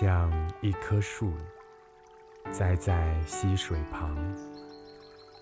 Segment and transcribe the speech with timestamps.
[0.00, 1.32] 像一棵树，
[2.52, 4.16] 栽在溪水旁，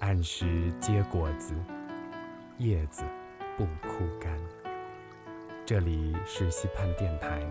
[0.01, 1.55] 按时结果子，
[2.57, 3.05] 叶子
[3.59, 4.35] 不枯干。
[5.67, 7.43] 这里是溪畔电台，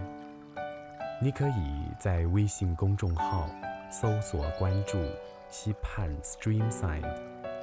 [1.22, 3.48] 你可以在微信公众号
[3.92, 4.98] 搜索关注
[5.48, 7.06] “溪畔 Streamside”，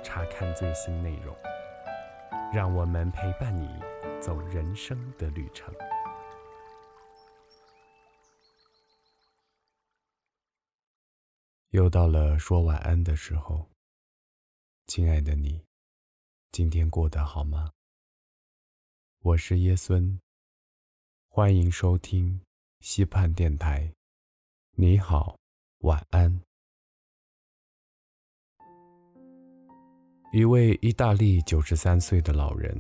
[0.05, 1.35] 查看最新内容。
[2.55, 3.69] 让我们陪伴你
[4.21, 5.75] 走人生的旅程。
[11.73, 13.67] 又到了说晚安的时候，
[14.89, 15.65] 亲爱的你，
[16.51, 17.71] 今天过得好吗？
[19.23, 20.21] 我是耶孙，
[21.31, 22.43] 欢迎收听
[22.81, 23.91] 溪畔电台。
[24.73, 25.39] 你好，
[25.79, 26.43] 晚安。
[30.35, 32.79] 一位意大利九十三岁的老人，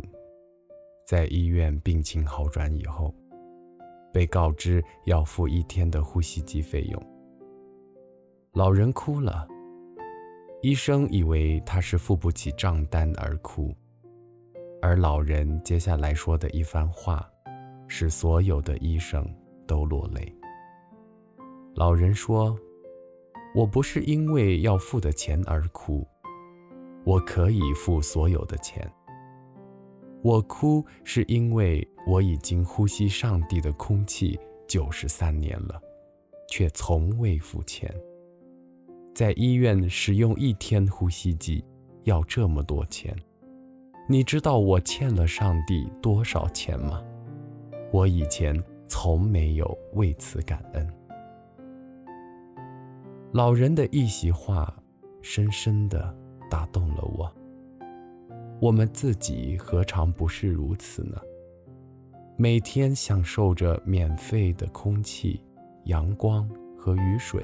[1.07, 3.15] 在医院病情好转以后，
[4.13, 7.12] 被告知要付一天的呼吸机费用。
[8.55, 9.49] 老人哭了，
[10.61, 13.75] 医生以为他是付不起账单而哭，
[14.83, 17.27] 而老人接下来说的一番话，
[17.89, 19.27] 使所有的医生
[19.67, 20.31] 都落泪。
[21.75, 22.55] 老人说
[23.57, 26.07] ：“我不是因为要付的钱而哭，
[27.05, 28.87] 我可以付所有的钱。
[30.23, 35.81] 我哭是因为我已经呼吸上帝的空气九十三年了，
[36.51, 37.91] 却从未付钱。”
[39.15, 41.63] 在医院使用一天呼吸机
[42.05, 43.15] 要这么多钱，
[44.09, 47.03] 你知道我欠了上帝多少钱吗？
[47.93, 50.89] 我以前从没有为此感恩。
[53.33, 54.75] 老人的一席话，
[55.21, 56.15] 深深地
[56.51, 57.31] 打动了我。
[58.61, 61.21] 我们自己何尝不是如此呢？
[62.39, 65.45] 每天享受着免费的空气、
[65.85, 66.49] 阳光
[66.79, 67.43] 和雨水。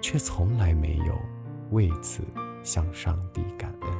[0.00, 1.18] 却从来没有
[1.70, 2.22] 为此
[2.62, 3.90] 向上帝感恩。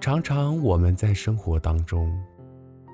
[0.00, 2.10] 常常我们在生活当中，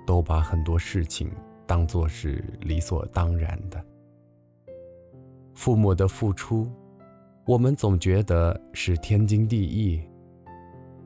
[0.06, 1.30] 都把很多事情
[1.66, 3.84] 当作是理所当然的。
[5.54, 6.68] 父母的付出，
[7.44, 10.02] 我们总觉得是天经地义。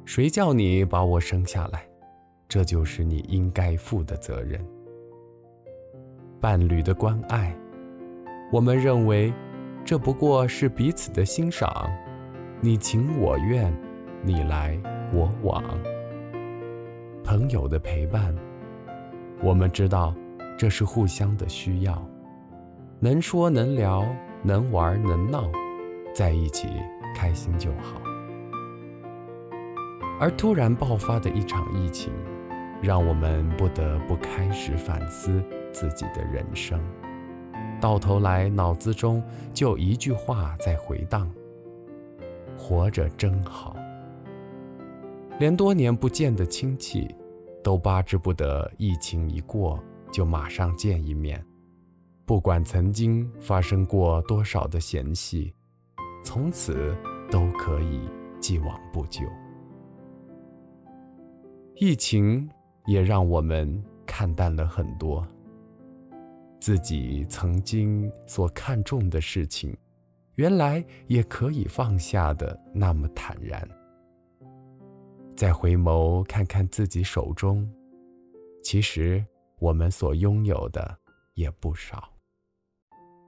[0.05, 1.87] 谁叫你把我生下来，
[2.49, 4.65] 这就是你应该负的责任。
[6.41, 7.55] 伴侣的关爱。
[8.51, 9.31] 我们认为，
[9.85, 11.87] 这不过是彼此的欣赏，
[12.63, 13.71] 你情我愿，
[14.23, 14.81] 你来
[15.13, 15.63] 我往。
[17.23, 18.35] 朋友的陪伴，
[19.43, 20.15] 我们知道
[20.57, 22.03] 这是互相的需要，
[23.01, 24.03] 能说能聊，
[24.43, 25.45] 能玩能闹，
[26.15, 26.69] 在一起
[27.15, 28.01] 开心就好。
[30.19, 32.11] 而突然爆发的一场疫情，
[32.81, 36.81] 让我们不得不开始反思自己的人生。
[37.81, 39.23] 到头来，脑子中
[39.53, 41.31] 就一句话在回荡
[42.59, 43.77] ：“活着真好。”
[45.39, 47.15] 连多年不见的亲戚，
[47.63, 49.79] 都巴之不得疫情一过
[50.11, 51.45] 就马上见一面。
[52.27, 55.55] 不管曾经发生过多少的嫌隙，
[56.25, 56.95] 从此
[57.31, 58.01] 都可以
[58.41, 59.23] 既往不咎。
[61.77, 62.51] 疫情
[62.87, 65.27] 也让我们看淡了很多。
[66.61, 69.77] 自己曾经所看重的事情，
[70.35, 73.67] 原来也可以放下的那么坦然。
[75.37, 77.69] 再回眸看看自己手中，
[78.63, 79.25] 其实
[79.61, 80.99] 我们所拥有的
[81.35, 82.13] 也不少，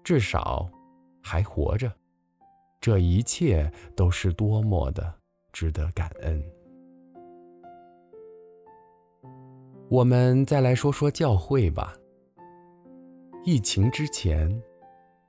[0.02, 0.68] 至少
[1.22, 1.92] 还活着，
[2.80, 5.14] 这一切都是多么的
[5.52, 6.42] 值得感恩。
[9.88, 11.94] 我们再来说说教会吧。
[13.42, 14.62] 疫情之前，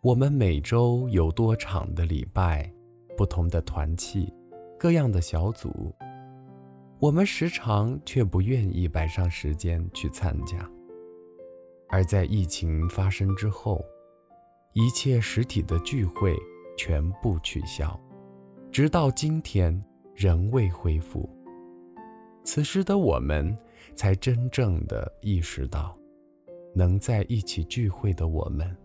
[0.02, 2.70] 我们每周有多场的礼拜，
[3.16, 4.34] 不同的团契，
[4.78, 5.96] 各样的小组，
[7.00, 10.70] 我们时常却不愿意摆上时间去参加。
[11.88, 13.82] 而在疫情发生之后，
[14.74, 16.36] 一切实体的聚会
[16.78, 17.98] 全部取消，
[18.74, 19.82] 直到今天
[20.14, 21.30] 仍未恢复。
[22.44, 23.58] 此时的我们，
[23.96, 25.98] 才真正的意识到。
[26.74, 28.76] 能在一起聚会的我们，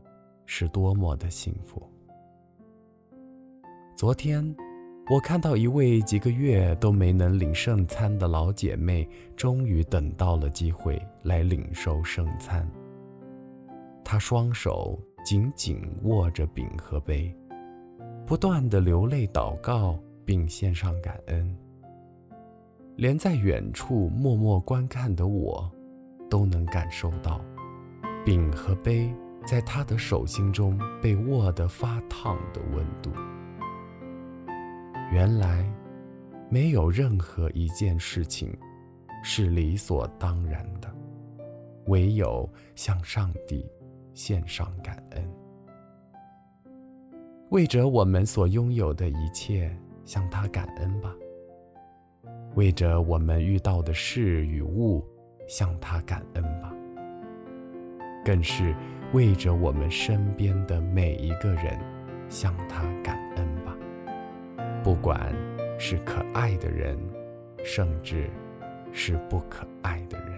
[0.45, 1.83] 是多么的幸福。
[3.97, 4.55] 昨天，
[5.09, 12.69] 我看到一位几个月都没能领圣餐的老姐妹，终于等到了机会来领受圣餐。
[14.05, 17.35] 她双手紧紧握着饼和杯，
[18.27, 21.57] 不断的流泪祷告，并献上感恩。
[22.97, 25.71] 连在远处默默观看的我，
[26.29, 27.41] 都能感受到。
[28.27, 29.15] 饼和杯
[29.47, 33.13] 在他的手心中被握得发烫的温度。
[35.13, 35.65] 原来，
[36.51, 38.53] 没有任何一件事情
[39.23, 40.93] 是理所当然的，
[41.87, 43.65] 唯有向上帝
[44.13, 45.25] 献上感恩，
[47.51, 49.71] 为着我们所拥有的一切
[50.05, 51.15] 向他感恩吧。
[52.57, 55.07] 为着我们遇到的事与物
[55.47, 56.66] 向他感恩吧。
[58.27, 58.75] 更是
[59.13, 61.79] 为着我们身边的每一个人
[62.29, 63.73] 向他感恩吧。
[64.83, 65.33] 不管
[65.79, 66.99] 是可爱的人，
[67.63, 68.29] 甚至
[68.93, 70.36] 是不可爱的人。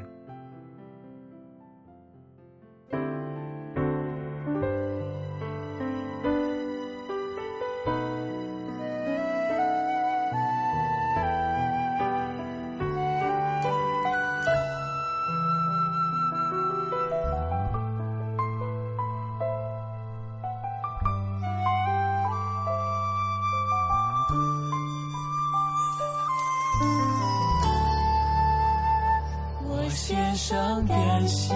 [30.08, 31.55] 献上感谢，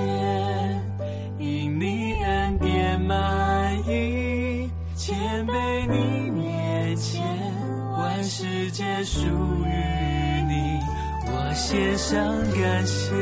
[1.38, 5.16] 因你恩典满溢，谦
[5.46, 7.22] 卑你面前，
[7.96, 9.72] 万世界属于
[10.46, 10.78] 你。
[11.24, 12.14] 我献上
[12.52, 13.14] 感谢，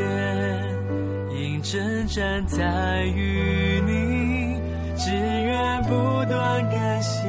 [1.33, 4.61] 因征战在于你，
[4.97, 7.23] 只愿不断感谢，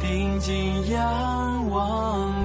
[0.00, 2.37] 定睛仰望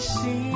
[0.00, 0.49] 心。